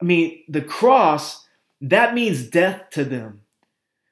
I 0.00 0.04
mean, 0.04 0.44
the 0.48 0.62
cross, 0.62 1.48
that 1.80 2.14
means 2.14 2.46
death 2.46 2.90
to 2.90 3.04
them. 3.04 3.40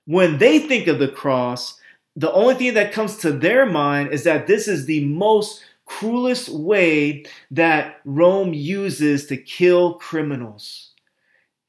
When 0.07 0.39
they 0.39 0.59
think 0.59 0.89
of 0.89 0.99
the 0.99 1.07
cross, 1.07 1.79
the 2.17 2.33
only 2.33 2.57
thing 2.57 2.75
that 2.75 2.93
comes 2.93 3.17
to 3.19 3.31
their 3.31 3.65
mind 3.65 4.11
is 4.11 4.25
that 4.25 4.49
this 4.49 4.67
is 4.67 4.87
the 4.87 5.05
most 5.05 5.63
cruelest 5.87 6.49
way 6.49 7.25
that 7.51 8.01
Rome 8.05 8.55
uses 8.55 9.27
to 9.27 9.37
kill 9.37 9.95
criminals. 9.95 10.91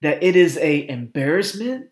That 0.01 0.22
it 0.22 0.36
is 0.36 0.58
a 0.58 0.88
embarrassment, 0.89 1.89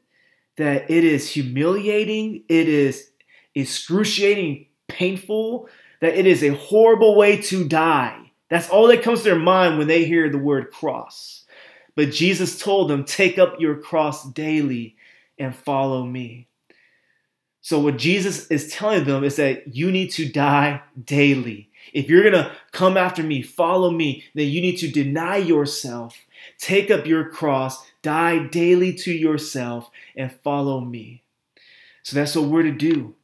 that 0.58 0.90
it 0.92 1.04
is 1.04 1.30
humiliating, 1.30 2.44
it 2.50 2.68
is 2.68 3.12
excruciating, 3.56 4.68
painful, 4.88 5.70
that 6.02 6.16
it 6.16 6.26
is 6.26 6.44
a 6.44 6.56
horrible 6.56 7.16
way 7.16 7.42
to 7.44 7.68
die. 7.68 8.32
That's 8.50 8.70
all 8.70 8.88
that 8.88 9.02
comes 9.02 9.20
to 9.20 9.30
their 9.30 9.40
mind 9.40 9.78
when 9.78 9.88
they 9.88 10.04
hear 10.04 10.30
the 10.30 10.38
word 10.38 10.72
cross. 10.72 11.46
But 11.96 12.12
Jesus 12.12 12.60
told 12.60 12.90
them, 12.90 13.06
Take 13.06 13.38
up 13.38 13.60
your 13.60 13.78
cross 13.78 14.30
daily 14.32 14.98
and 15.38 15.56
follow 15.56 16.06
me. 16.06 16.48
So, 17.62 17.80
what 17.80 17.98
Jesus 17.98 18.48
is 18.48 18.74
telling 18.74 19.06
them 19.06 19.24
is 19.24 19.36
that 19.36 19.76
you 19.76 19.92
need 19.92 20.12
to 20.12 20.28
die 20.28 20.82
daily. 21.04 21.71
If 21.94 22.10
you're 22.10 22.30
going 22.30 22.44
to 22.44 22.52
come 22.72 22.98
after 22.98 23.24
me, 23.24 23.42
follow 23.42 23.92
me, 23.92 24.24
then 24.34 24.48
you 24.48 24.62
need 24.62 24.78
to 24.78 24.88
deny 24.90 25.38
yourself, 25.38 26.18
take 26.58 26.90
up 26.90 27.06
your 27.06 27.30
cross, 27.30 27.84
die 28.02 28.48
daily 28.48 28.94
to 28.94 29.12
yourself, 29.12 29.90
and 30.16 30.32
follow 30.44 30.80
me. 30.80 31.24
So 32.04 32.16
that's 32.16 32.36
what 32.36 32.50
we're 32.50 32.64
to 32.64 32.72
do. 32.72 33.16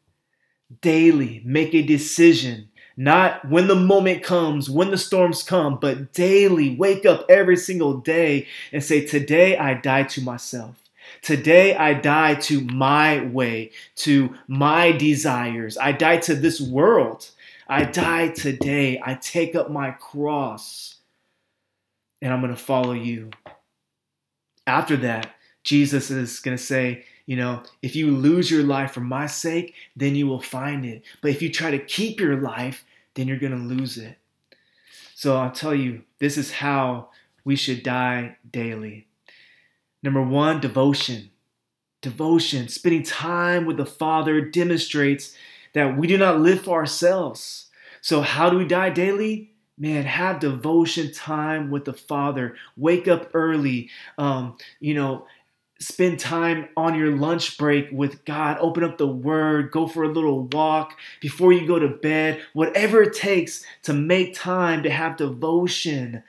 Daily, 0.82 1.42
make 1.46 1.74
a 1.74 1.82
decision. 1.82 2.70
Not 3.00 3.48
when 3.48 3.68
the 3.68 3.76
moment 3.76 4.24
comes, 4.24 4.70
when 4.70 4.90
the 4.90 4.98
storms 4.98 5.44
come, 5.44 5.80
but 5.80 6.14
daily 6.14 6.76
wake 6.76 7.06
up 7.06 7.26
every 7.30 7.56
single 7.56 7.98
day 7.98 8.48
and 8.72 8.84
say, 8.84 9.06
Today 9.06 9.56
I 9.56 9.76
die 9.76 10.04
to 10.04 10.22
myself. 10.22 10.76
Today 11.22 11.76
I 11.76 11.94
die 11.94 12.36
to 12.36 12.62
my 12.62 13.26
way, 13.26 13.72
to 13.98 14.36
my 14.48 14.92
desires. 14.92 15.78
I 15.78 15.92
die 15.92 16.18
to 16.18 16.36
this 16.36 16.60
world. 16.60 17.30
I 17.70 17.84
die 17.84 18.30
today. 18.30 19.02
I 19.04 19.16
take 19.16 19.56
up 19.56 19.70
my 19.70 19.92
cross 19.92 20.96
and 22.22 22.34
I'm 22.34 22.42
going 22.42 22.54
to 22.54 22.60
follow 22.60 22.94
you. 22.94 23.30
After 24.66 24.98
that, 24.98 25.36
Jesus 25.64 26.10
is 26.10 26.40
going 26.40 26.56
to 26.56 26.64
say, 26.64 27.06
you 27.26 27.36
know, 27.36 27.62
if 27.82 27.96
you 27.96 28.12
lose 28.12 28.50
your 28.50 28.64
life 28.64 28.92
for 28.92 29.02
my 29.02 29.28
sake, 29.28 29.76
then 29.96 30.16
you 30.16 30.28
will 30.28 30.42
find 30.42 30.86
it. 30.86 31.04
But 31.22 31.32
if 31.32 31.42
you 31.42 31.52
try 31.52 31.72
to 31.72 31.80
keep 31.80 32.20
your 32.20 32.38
life, 32.38 32.86
then 33.16 33.28
you're 33.28 33.38
going 33.40 33.52
to 33.52 33.76
lose 33.76 33.98
it. 33.98 34.18
So 35.14 35.36
I'll 35.36 35.52
tell 35.52 35.76
you, 35.76 36.04
this 36.20 36.38
is 36.38 36.52
how 36.52 37.10
we 37.44 37.56
should 37.56 37.84
die 37.84 38.38
daily. 38.50 39.08
Number 40.04 40.22
one, 40.22 40.62
devotion. 40.62 41.32
Devotion, 42.02 42.68
spending 42.70 43.04
time 43.04 43.66
with 43.66 43.78
the 43.78 43.86
Father 43.86 44.40
demonstrates 44.40 45.36
that 45.78 45.98
we 45.98 46.08
do 46.08 46.18
not 46.18 46.40
live 46.40 46.62
for 46.62 46.80
ourselves. 46.80 47.68
So, 48.02 48.22
how 48.22 48.50
do 48.50 48.58
we 48.58 48.66
die 48.66 48.90
daily? 48.90 49.52
Man, 49.78 50.06
have 50.06 50.40
devotion 50.40 51.14
time 51.14 51.70
with 51.70 51.86
the 51.86 51.94
Father. 51.94 52.56
Wake 52.76 53.08
up 53.08 53.30
early. 53.36 53.90
Um, 54.18 54.58
you 54.80 54.96
know, 54.96 55.28
spend 55.80 56.20
time 56.20 56.70
on 56.76 56.96
your 56.96 57.16
lunch 57.16 57.60
break 57.60 57.90
with 57.92 58.26
God. 58.26 58.58
Open 58.60 58.84
up 58.84 58.98
the 58.98 59.08
Word. 59.08 59.72
Go 59.72 59.88
for 59.88 60.04
a 60.04 60.12
little 60.12 60.48
walk 60.48 60.98
before 61.22 61.54
you 61.54 61.68
go 61.68 61.78
to 61.78 61.90
bed. 61.90 62.42
Whatever 62.54 63.04
it 63.04 63.14
takes 63.14 63.64
to 63.84 63.94
make 63.94 64.34
time 64.34 64.82
to 64.82 64.90
have 64.90 65.18
devotion. 65.18 66.24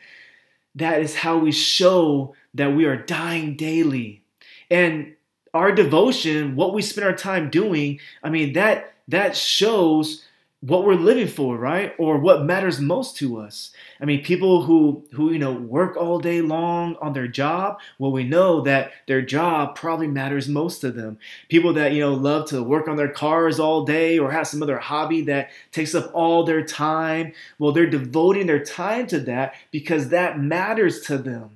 That 0.74 1.00
is 1.00 1.16
how 1.16 1.38
we 1.38 1.52
show 1.52 2.34
that 2.52 2.74
we 2.74 2.84
are 2.84 2.96
dying 2.96 3.56
daily. 3.56 4.22
And 4.70 5.14
our 5.54 5.72
devotion, 5.72 6.54
what 6.54 6.74
we 6.74 6.82
spend 6.82 7.06
our 7.06 7.16
time 7.16 7.48
doing, 7.48 8.00
I 8.22 8.28
mean, 8.28 8.52
that 8.52 8.94
that 9.08 9.36
shows 9.36 10.24
what 10.60 10.84
we're 10.84 10.94
living 10.94 11.28
for, 11.28 11.56
right? 11.56 11.94
Or 11.98 12.18
what 12.18 12.44
matters 12.44 12.80
most 12.80 13.16
to 13.18 13.38
us. 13.38 13.70
I 14.00 14.04
mean, 14.04 14.24
people 14.24 14.62
who 14.62 15.04
who 15.12 15.30
you 15.32 15.38
know 15.38 15.52
work 15.52 15.96
all 15.96 16.18
day 16.18 16.40
long 16.40 16.96
on 17.00 17.12
their 17.12 17.28
job, 17.28 17.78
well 17.98 18.10
we 18.10 18.24
know 18.24 18.60
that 18.62 18.90
their 19.06 19.22
job 19.22 19.76
probably 19.76 20.08
matters 20.08 20.48
most 20.48 20.80
to 20.80 20.90
them. 20.90 21.18
People 21.48 21.72
that, 21.74 21.92
you 21.92 22.00
know, 22.00 22.12
love 22.12 22.48
to 22.48 22.62
work 22.62 22.88
on 22.88 22.96
their 22.96 23.08
cars 23.08 23.60
all 23.60 23.84
day 23.84 24.18
or 24.18 24.32
have 24.32 24.48
some 24.48 24.62
other 24.62 24.78
hobby 24.78 25.20
that 25.22 25.50
takes 25.70 25.94
up 25.94 26.10
all 26.12 26.42
their 26.42 26.64
time, 26.64 27.32
well 27.60 27.70
they're 27.70 27.88
devoting 27.88 28.48
their 28.48 28.64
time 28.64 29.06
to 29.08 29.20
that 29.20 29.54
because 29.70 30.08
that 30.08 30.40
matters 30.40 31.02
to 31.02 31.18
them. 31.18 31.50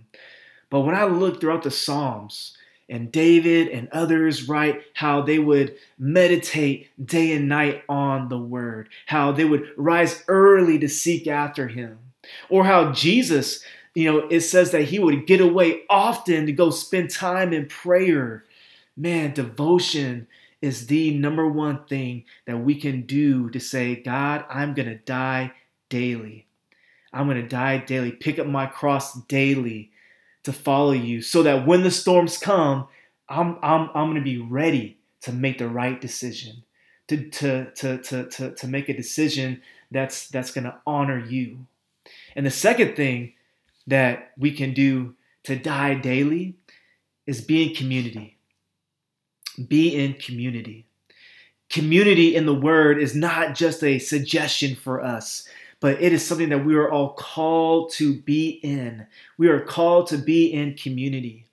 But 0.70 0.82
when 0.82 0.94
I 0.94 1.04
look 1.04 1.40
throughout 1.40 1.64
the 1.64 1.70
Psalms, 1.72 2.56
and 2.88 3.10
David 3.10 3.68
and 3.68 3.88
others 3.90 4.48
write 4.48 4.82
how 4.94 5.22
they 5.22 5.38
would 5.38 5.76
meditate 5.98 6.90
day 7.04 7.32
and 7.32 7.48
night 7.48 7.82
on 7.88 8.28
the 8.28 8.38
word, 8.38 8.88
how 9.06 9.32
they 9.32 9.44
would 9.44 9.72
rise 9.76 10.22
early 10.28 10.78
to 10.78 10.88
seek 10.88 11.26
after 11.26 11.68
him, 11.68 11.98
or 12.48 12.64
how 12.64 12.92
Jesus, 12.92 13.64
you 13.94 14.10
know, 14.10 14.28
it 14.28 14.40
says 14.40 14.70
that 14.72 14.84
he 14.84 14.98
would 14.98 15.26
get 15.26 15.40
away 15.40 15.82
often 15.88 16.46
to 16.46 16.52
go 16.52 16.70
spend 16.70 17.10
time 17.10 17.52
in 17.52 17.66
prayer. 17.66 18.44
Man, 18.96 19.32
devotion 19.32 20.26
is 20.60 20.86
the 20.86 21.16
number 21.16 21.48
one 21.48 21.84
thing 21.86 22.24
that 22.46 22.58
we 22.58 22.74
can 22.74 23.02
do 23.02 23.50
to 23.50 23.58
say, 23.58 23.96
God, 23.96 24.44
I'm 24.48 24.74
going 24.74 24.88
to 24.88 24.96
die 24.96 25.52
daily. 25.88 26.46
I'm 27.12 27.26
going 27.26 27.40
to 27.40 27.48
die 27.48 27.78
daily. 27.78 28.12
Pick 28.12 28.38
up 28.38 28.46
my 28.46 28.66
cross 28.66 29.14
daily 29.22 29.91
to 30.44 30.52
follow 30.52 30.92
you 30.92 31.22
so 31.22 31.42
that 31.42 31.66
when 31.66 31.82
the 31.82 31.90
storms 31.90 32.38
come, 32.38 32.88
I'm, 33.28 33.58
I'm, 33.62 33.90
I'm 33.94 34.10
going 34.10 34.16
to 34.16 34.22
be 34.22 34.38
ready 34.38 34.98
to 35.22 35.32
make 35.32 35.58
the 35.58 35.68
right 35.68 36.00
decision, 36.00 36.64
to, 37.08 37.28
to, 37.30 37.70
to, 37.72 37.98
to, 37.98 38.26
to, 38.28 38.54
to 38.54 38.66
make 38.66 38.88
a 38.88 38.96
decision 38.96 39.62
that's, 39.90 40.28
that's 40.28 40.50
going 40.50 40.64
to 40.64 40.76
honor 40.86 41.18
you. 41.18 41.66
And 42.34 42.44
the 42.44 42.50
second 42.50 42.96
thing 42.96 43.34
that 43.86 44.32
we 44.36 44.52
can 44.52 44.74
do 44.74 45.14
to 45.44 45.56
die 45.56 45.94
daily 45.94 46.56
is 47.26 47.40
be 47.40 47.68
in 47.68 47.74
community. 47.74 48.36
Be 49.68 49.94
in 49.94 50.14
community. 50.14 50.86
Community 51.68 52.34
in 52.34 52.46
the 52.46 52.54
word 52.54 53.00
is 53.00 53.14
not 53.14 53.54
just 53.54 53.82
a 53.82 53.98
suggestion 53.98 54.74
for 54.74 55.02
us 55.02 55.48
but 55.82 56.00
it 56.00 56.12
is 56.12 56.24
something 56.24 56.48
that 56.50 56.64
we 56.64 56.76
are 56.76 56.88
all 56.88 57.12
called 57.14 57.90
to 57.90 58.14
be 58.14 58.60
in. 58.62 59.04
We 59.36 59.48
are 59.48 59.60
called 59.60 60.06
to 60.06 60.16
be 60.16 60.46
in 60.46 60.74
community. 60.74 61.46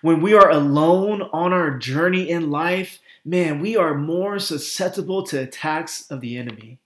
When 0.00 0.22
we 0.22 0.32
are 0.32 0.48
alone 0.48 1.20
on 1.34 1.52
our 1.52 1.76
journey 1.76 2.30
in 2.30 2.50
life, 2.50 2.98
man, 3.26 3.60
we 3.60 3.76
are 3.76 3.94
more 3.94 4.38
susceptible 4.38 5.22
to 5.24 5.42
attacks 5.42 6.10
of 6.10 6.22
the 6.22 6.38
enemy. 6.38 6.78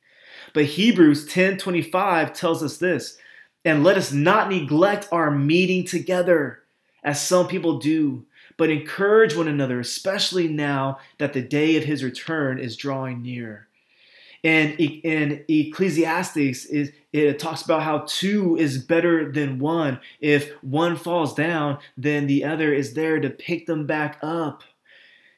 But 0.55 0.65
Hebrews 0.65 1.27
10:25 1.27 2.35
tells 2.35 2.65
us 2.65 2.79
this, 2.79 3.17
and 3.65 3.85
let 3.85 3.97
us 3.97 4.11
not 4.13 4.51
neglect 4.51 5.09
our 5.13 5.31
meeting 5.31 5.85
together, 5.85 6.65
as 7.05 7.25
some 7.25 7.47
people 7.47 7.79
do, 7.79 8.27
but 8.57 8.71
encourage 8.71 9.37
one 9.37 9.47
another, 9.47 9.79
especially 9.79 10.49
now 10.49 10.99
that 11.19 11.33
the 11.33 11.43
day 11.43 11.77
of 11.77 11.85
his 11.85 12.03
return 12.03 12.59
is 12.59 12.77
drawing 12.77 13.23
near. 13.23 13.69
And 14.45 14.75
in 14.81 15.45
Ecclesiastes, 15.49 16.67
it 17.13 17.39
talks 17.39 17.63
about 17.63 17.83
how 17.83 18.05
two 18.09 18.57
is 18.57 18.79
better 18.79 19.31
than 19.31 19.61
one. 19.61 20.01
If 20.21 20.51
one 20.63 20.97
falls 20.97 21.35
down, 21.35 21.79
then 21.97 22.27
the 22.27 22.45
other 22.45 22.73
is 22.73 22.95
there 22.95 23.21
to 23.21 23.31
pick 23.31 23.67
them 23.67 23.87
back 23.87 24.19
up. 24.21 24.65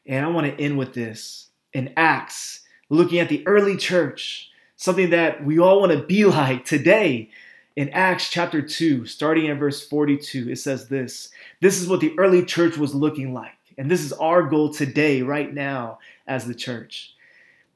And 0.06 0.25
I 0.25 0.28
want 0.28 0.46
to 0.46 0.62
end 0.62 0.78
with 0.78 0.94
this 0.94 1.50
in 1.75 1.92
Acts, 1.96 2.62
looking 2.88 3.18
at 3.18 3.28
the 3.28 3.46
early 3.46 3.76
church, 3.76 4.50
something 4.76 5.11
that 5.11 5.44
we 5.44 5.58
all 5.58 5.80
want 5.80 5.92
to 5.92 6.02
be 6.02 6.25
like 6.25 6.64
today. 6.64 7.30
In 7.76 7.88
Acts 7.88 8.30
chapter 8.30 8.62
2, 8.62 9.04
starting 9.04 9.46
in 9.46 9.58
verse 9.58 9.84
42, 9.87 10.49
it 10.49 10.56
says 10.56 10.88
this 10.88 11.30
This 11.61 11.80
is 11.80 11.88
what 11.88 12.00
the 12.00 12.14
early 12.18 12.44
church 12.44 12.78
was 12.78 12.94
looking 12.94 13.34
like. 13.34 13.50
And 13.76 13.90
this 13.90 14.04
is 14.04 14.12
our 14.12 14.44
goal 14.44 14.73
today, 14.73 15.23
right 15.23 15.52
now, 15.52 15.99
as 16.28 16.46
the 16.46 16.54
church. 16.54 17.13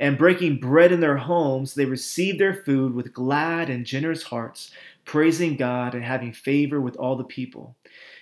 and 0.00 0.18
breaking 0.18 0.60
bread 0.60 0.92
in 0.92 1.00
their 1.00 1.16
homes, 1.16 1.74
they 1.74 1.84
received 1.84 2.40
their 2.40 2.54
food 2.54 2.94
with 2.94 3.12
glad 3.12 3.68
and 3.68 3.84
generous 3.84 4.24
hearts, 4.24 4.70
praising 5.04 5.56
God 5.56 5.94
and 5.94 6.04
having 6.04 6.32
favor 6.32 6.80
with 6.80 6.96
all 6.96 7.16
the 7.16 7.24
people. 7.24 7.74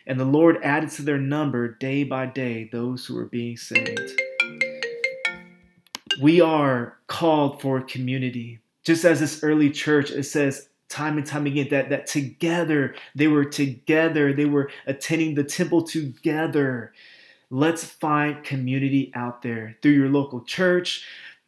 And 0.07 0.19
the 0.19 0.25
Lord 0.25 0.59
added 0.63 0.91
to 0.93 1.03
their 1.03 1.19
number 1.19 1.69
day 1.69 2.05
by 2.05 2.27
day 2.27 2.69
those 2.71 3.05
who 3.05 3.15
were 3.15 3.27
being 3.27 3.57
saved. 3.57 4.21
We 6.23 6.41
are 6.41 6.97
called 7.09 7.61
for 7.61 7.81
community. 7.83 8.61
Just 8.85 9.05
as 9.05 9.21
this 9.21 9.43
early 9.43 9.71
church, 9.71 10.11
it 10.11 10.23
says 10.23 10.69
time 10.89 11.19
and 11.19 11.27
time 11.27 11.47
again 11.47 11.69
that, 11.71 11.91
that 11.91 12.07
together, 12.07 12.95
they 13.15 13.27
were 13.27 13.45
together, 13.45 14.33
they 14.33 14.45
were 14.45 14.71
attending 14.87 15.35
the 15.35 15.45
temple 15.45 15.83
together. 15.83 16.93
Let's 17.51 17.85
find 17.85 18.43
community 18.45 19.13
out 19.15 19.43
there 19.43 19.77
through 19.83 19.93
your 19.93 20.09
local 20.09 20.43
church, 20.43 21.07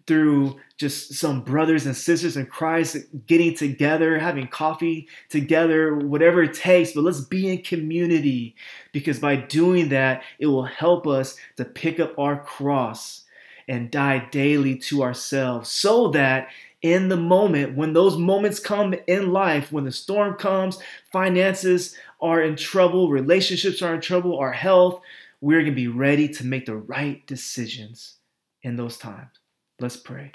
through 0.09 0.57
just 0.79 1.15
some 1.15 1.43
brothers 1.43 1.87
and 1.87 1.97
sisters 1.97 2.37
in 2.37 2.47
Christ 2.47 2.97
getting 3.27 3.55
together, 3.55 4.19
having 4.19 4.49
coffee 4.49 5.07
together, 5.29 5.95
whatever 5.95 6.43
it 6.43 6.55
takes, 6.55 6.93
but 6.93 7.05
let's 7.05 7.21
be 7.21 7.53
in 7.53 7.63
community 7.63 8.57
because 8.93 9.21
by 9.21 9.37
doing 9.37 9.91
that, 9.91 10.23
it 10.39 10.47
will 10.47 10.65
help 10.65 11.07
us 11.07 11.37
to 11.57 11.65
pick 11.65 12.01
up 12.01 12.19
our 12.19 12.43
cross 12.43 13.25
and 13.69 13.91
die 13.91 14.27
daily 14.33 14.77
to 14.79 15.03
ourselves 15.03 15.69
so 15.69 16.09
that 16.09 16.49
in 16.81 17.09
the 17.09 17.17
moment, 17.17 17.77
when 17.77 17.93
those 17.93 18.17
moments 18.17 18.61
come 18.61 18.95
in 19.07 19.33
life, 19.33 19.71
when 19.71 19.85
the 19.85 19.93
storm 19.93 20.35
comes, 20.35 20.79
finances 21.13 21.97
are 22.21 22.41
in 22.41 22.57
trouble, 22.57 23.11
relationships 23.11 23.83
are 23.83 23.95
in 23.95 24.01
trouble, 24.01 24.39
our 24.39 24.53
health, 24.53 25.03
we're 25.41 25.61
going 25.61 25.73
to 25.73 25.77
be 25.77 25.89
ready 25.89 26.29
to 26.29 26.47
make 26.47 26.67
the 26.67 26.77
right 26.77 27.27
decisions 27.27 28.15
in 28.63 28.77
those 28.77 28.97
times. 28.97 29.38
Let's 29.81 29.97
pray. 29.97 30.33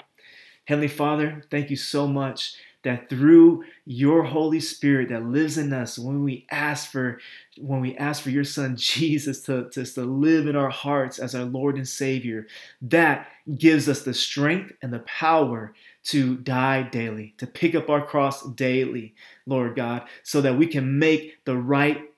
Heavenly 0.64 0.88
Father, 0.88 1.42
thank 1.50 1.68
you 1.68 1.76
so 1.76 2.06
much 2.06 2.54
that 2.82 3.10
through 3.10 3.64
your 3.84 4.22
Holy 4.22 4.60
Spirit 4.60 5.10
that 5.10 5.24
lives 5.24 5.58
in 5.58 5.72
us, 5.72 5.98
when 5.98 6.22
we 6.22 6.46
ask 6.50 6.90
for 6.90 7.18
when 7.58 7.80
we 7.80 7.96
ask 7.96 8.22
for 8.22 8.30
your 8.30 8.44
Son 8.44 8.74
Jesus 8.78 9.42
to, 9.42 9.68
to, 9.70 9.84
to 9.84 10.02
live 10.02 10.46
in 10.46 10.56
our 10.56 10.70
hearts 10.70 11.18
as 11.18 11.34
our 11.34 11.44
Lord 11.44 11.76
and 11.76 11.86
Savior, 11.86 12.46
that 12.80 13.28
gives 13.58 13.86
us 13.88 14.02
the 14.02 14.14
strength 14.14 14.72
and 14.80 14.92
the 14.92 15.00
power 15.00 15.74
to 16.04 16.36
die 16.36 16.82
daily, 16.82 17.34
to 17.38 17.46
pick 17.46 17.74
up 17.74 17.90
our 17.90 18.04
cross 18.04 18.46
daily, 18.50 19.14
Lord 19.46 19.76
God, 19.76 20.08
so 20.22 20.40
that 20.40 20.56
we 20.56 20.66
can 20.66 20.98
make 20.98 21.44
the 21.44 21.56
right 21.56 22.10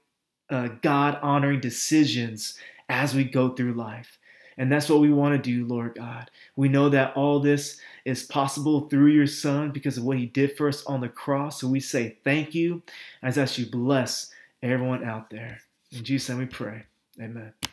uh, 0.51 0.69
God 0.83 1.19
honoring 1.23 1.61
decisions 1.61 2.57
as 2.89 3.15
we 3.15 3.25
go 3.25 3.51
through 3.51 3.75
life. 3.75 4.19
And 4.59 4.73
that's 4.73 4.89
what 4.89 5.01
we 5.01 5.13
want 5.13 5.35
to 5.35 5.51
do, 5.51 5.67
Lord 5.67 5.95
God. 5.97 6.31
We 6.57 6.69
know 6.69 6.89
that 6.89 7.15
all 7.15 7.41
this 7.41 7.79
is 8.05 8.23
possible 8.25 8.89
through 8.89 9.09
your 9.09 9.27
Son 9.27 9.71
because 9.71 9.99
of 9.99 10.05
what 10.05 10.19
He 10.19 10.27
did 10.27 10.57
for 10.57 10.69
us 10.69 10.85
on 10.87 11.01
the 11.01 11.09
cross. 11.09 11.61
So 11.61 11.69
we 11.69 11.81
say 11.81 12.17
thank 12.25 12.55
you. 12.55 12.83
As 13.23 13.37
I 13.37 13.43
ask 13.43 13.59
you 13.59 13.67
bless 13.67 14.31
everyone 14.63 15.05
out 15.05 15.31
there. 15.31 15.61
In 15.93 16.05
Jesus' 16.05 16.31
name 16.31 16.39
we 16.39 16.47
pray. 16.47 16.85
Amen. 17.21 17.53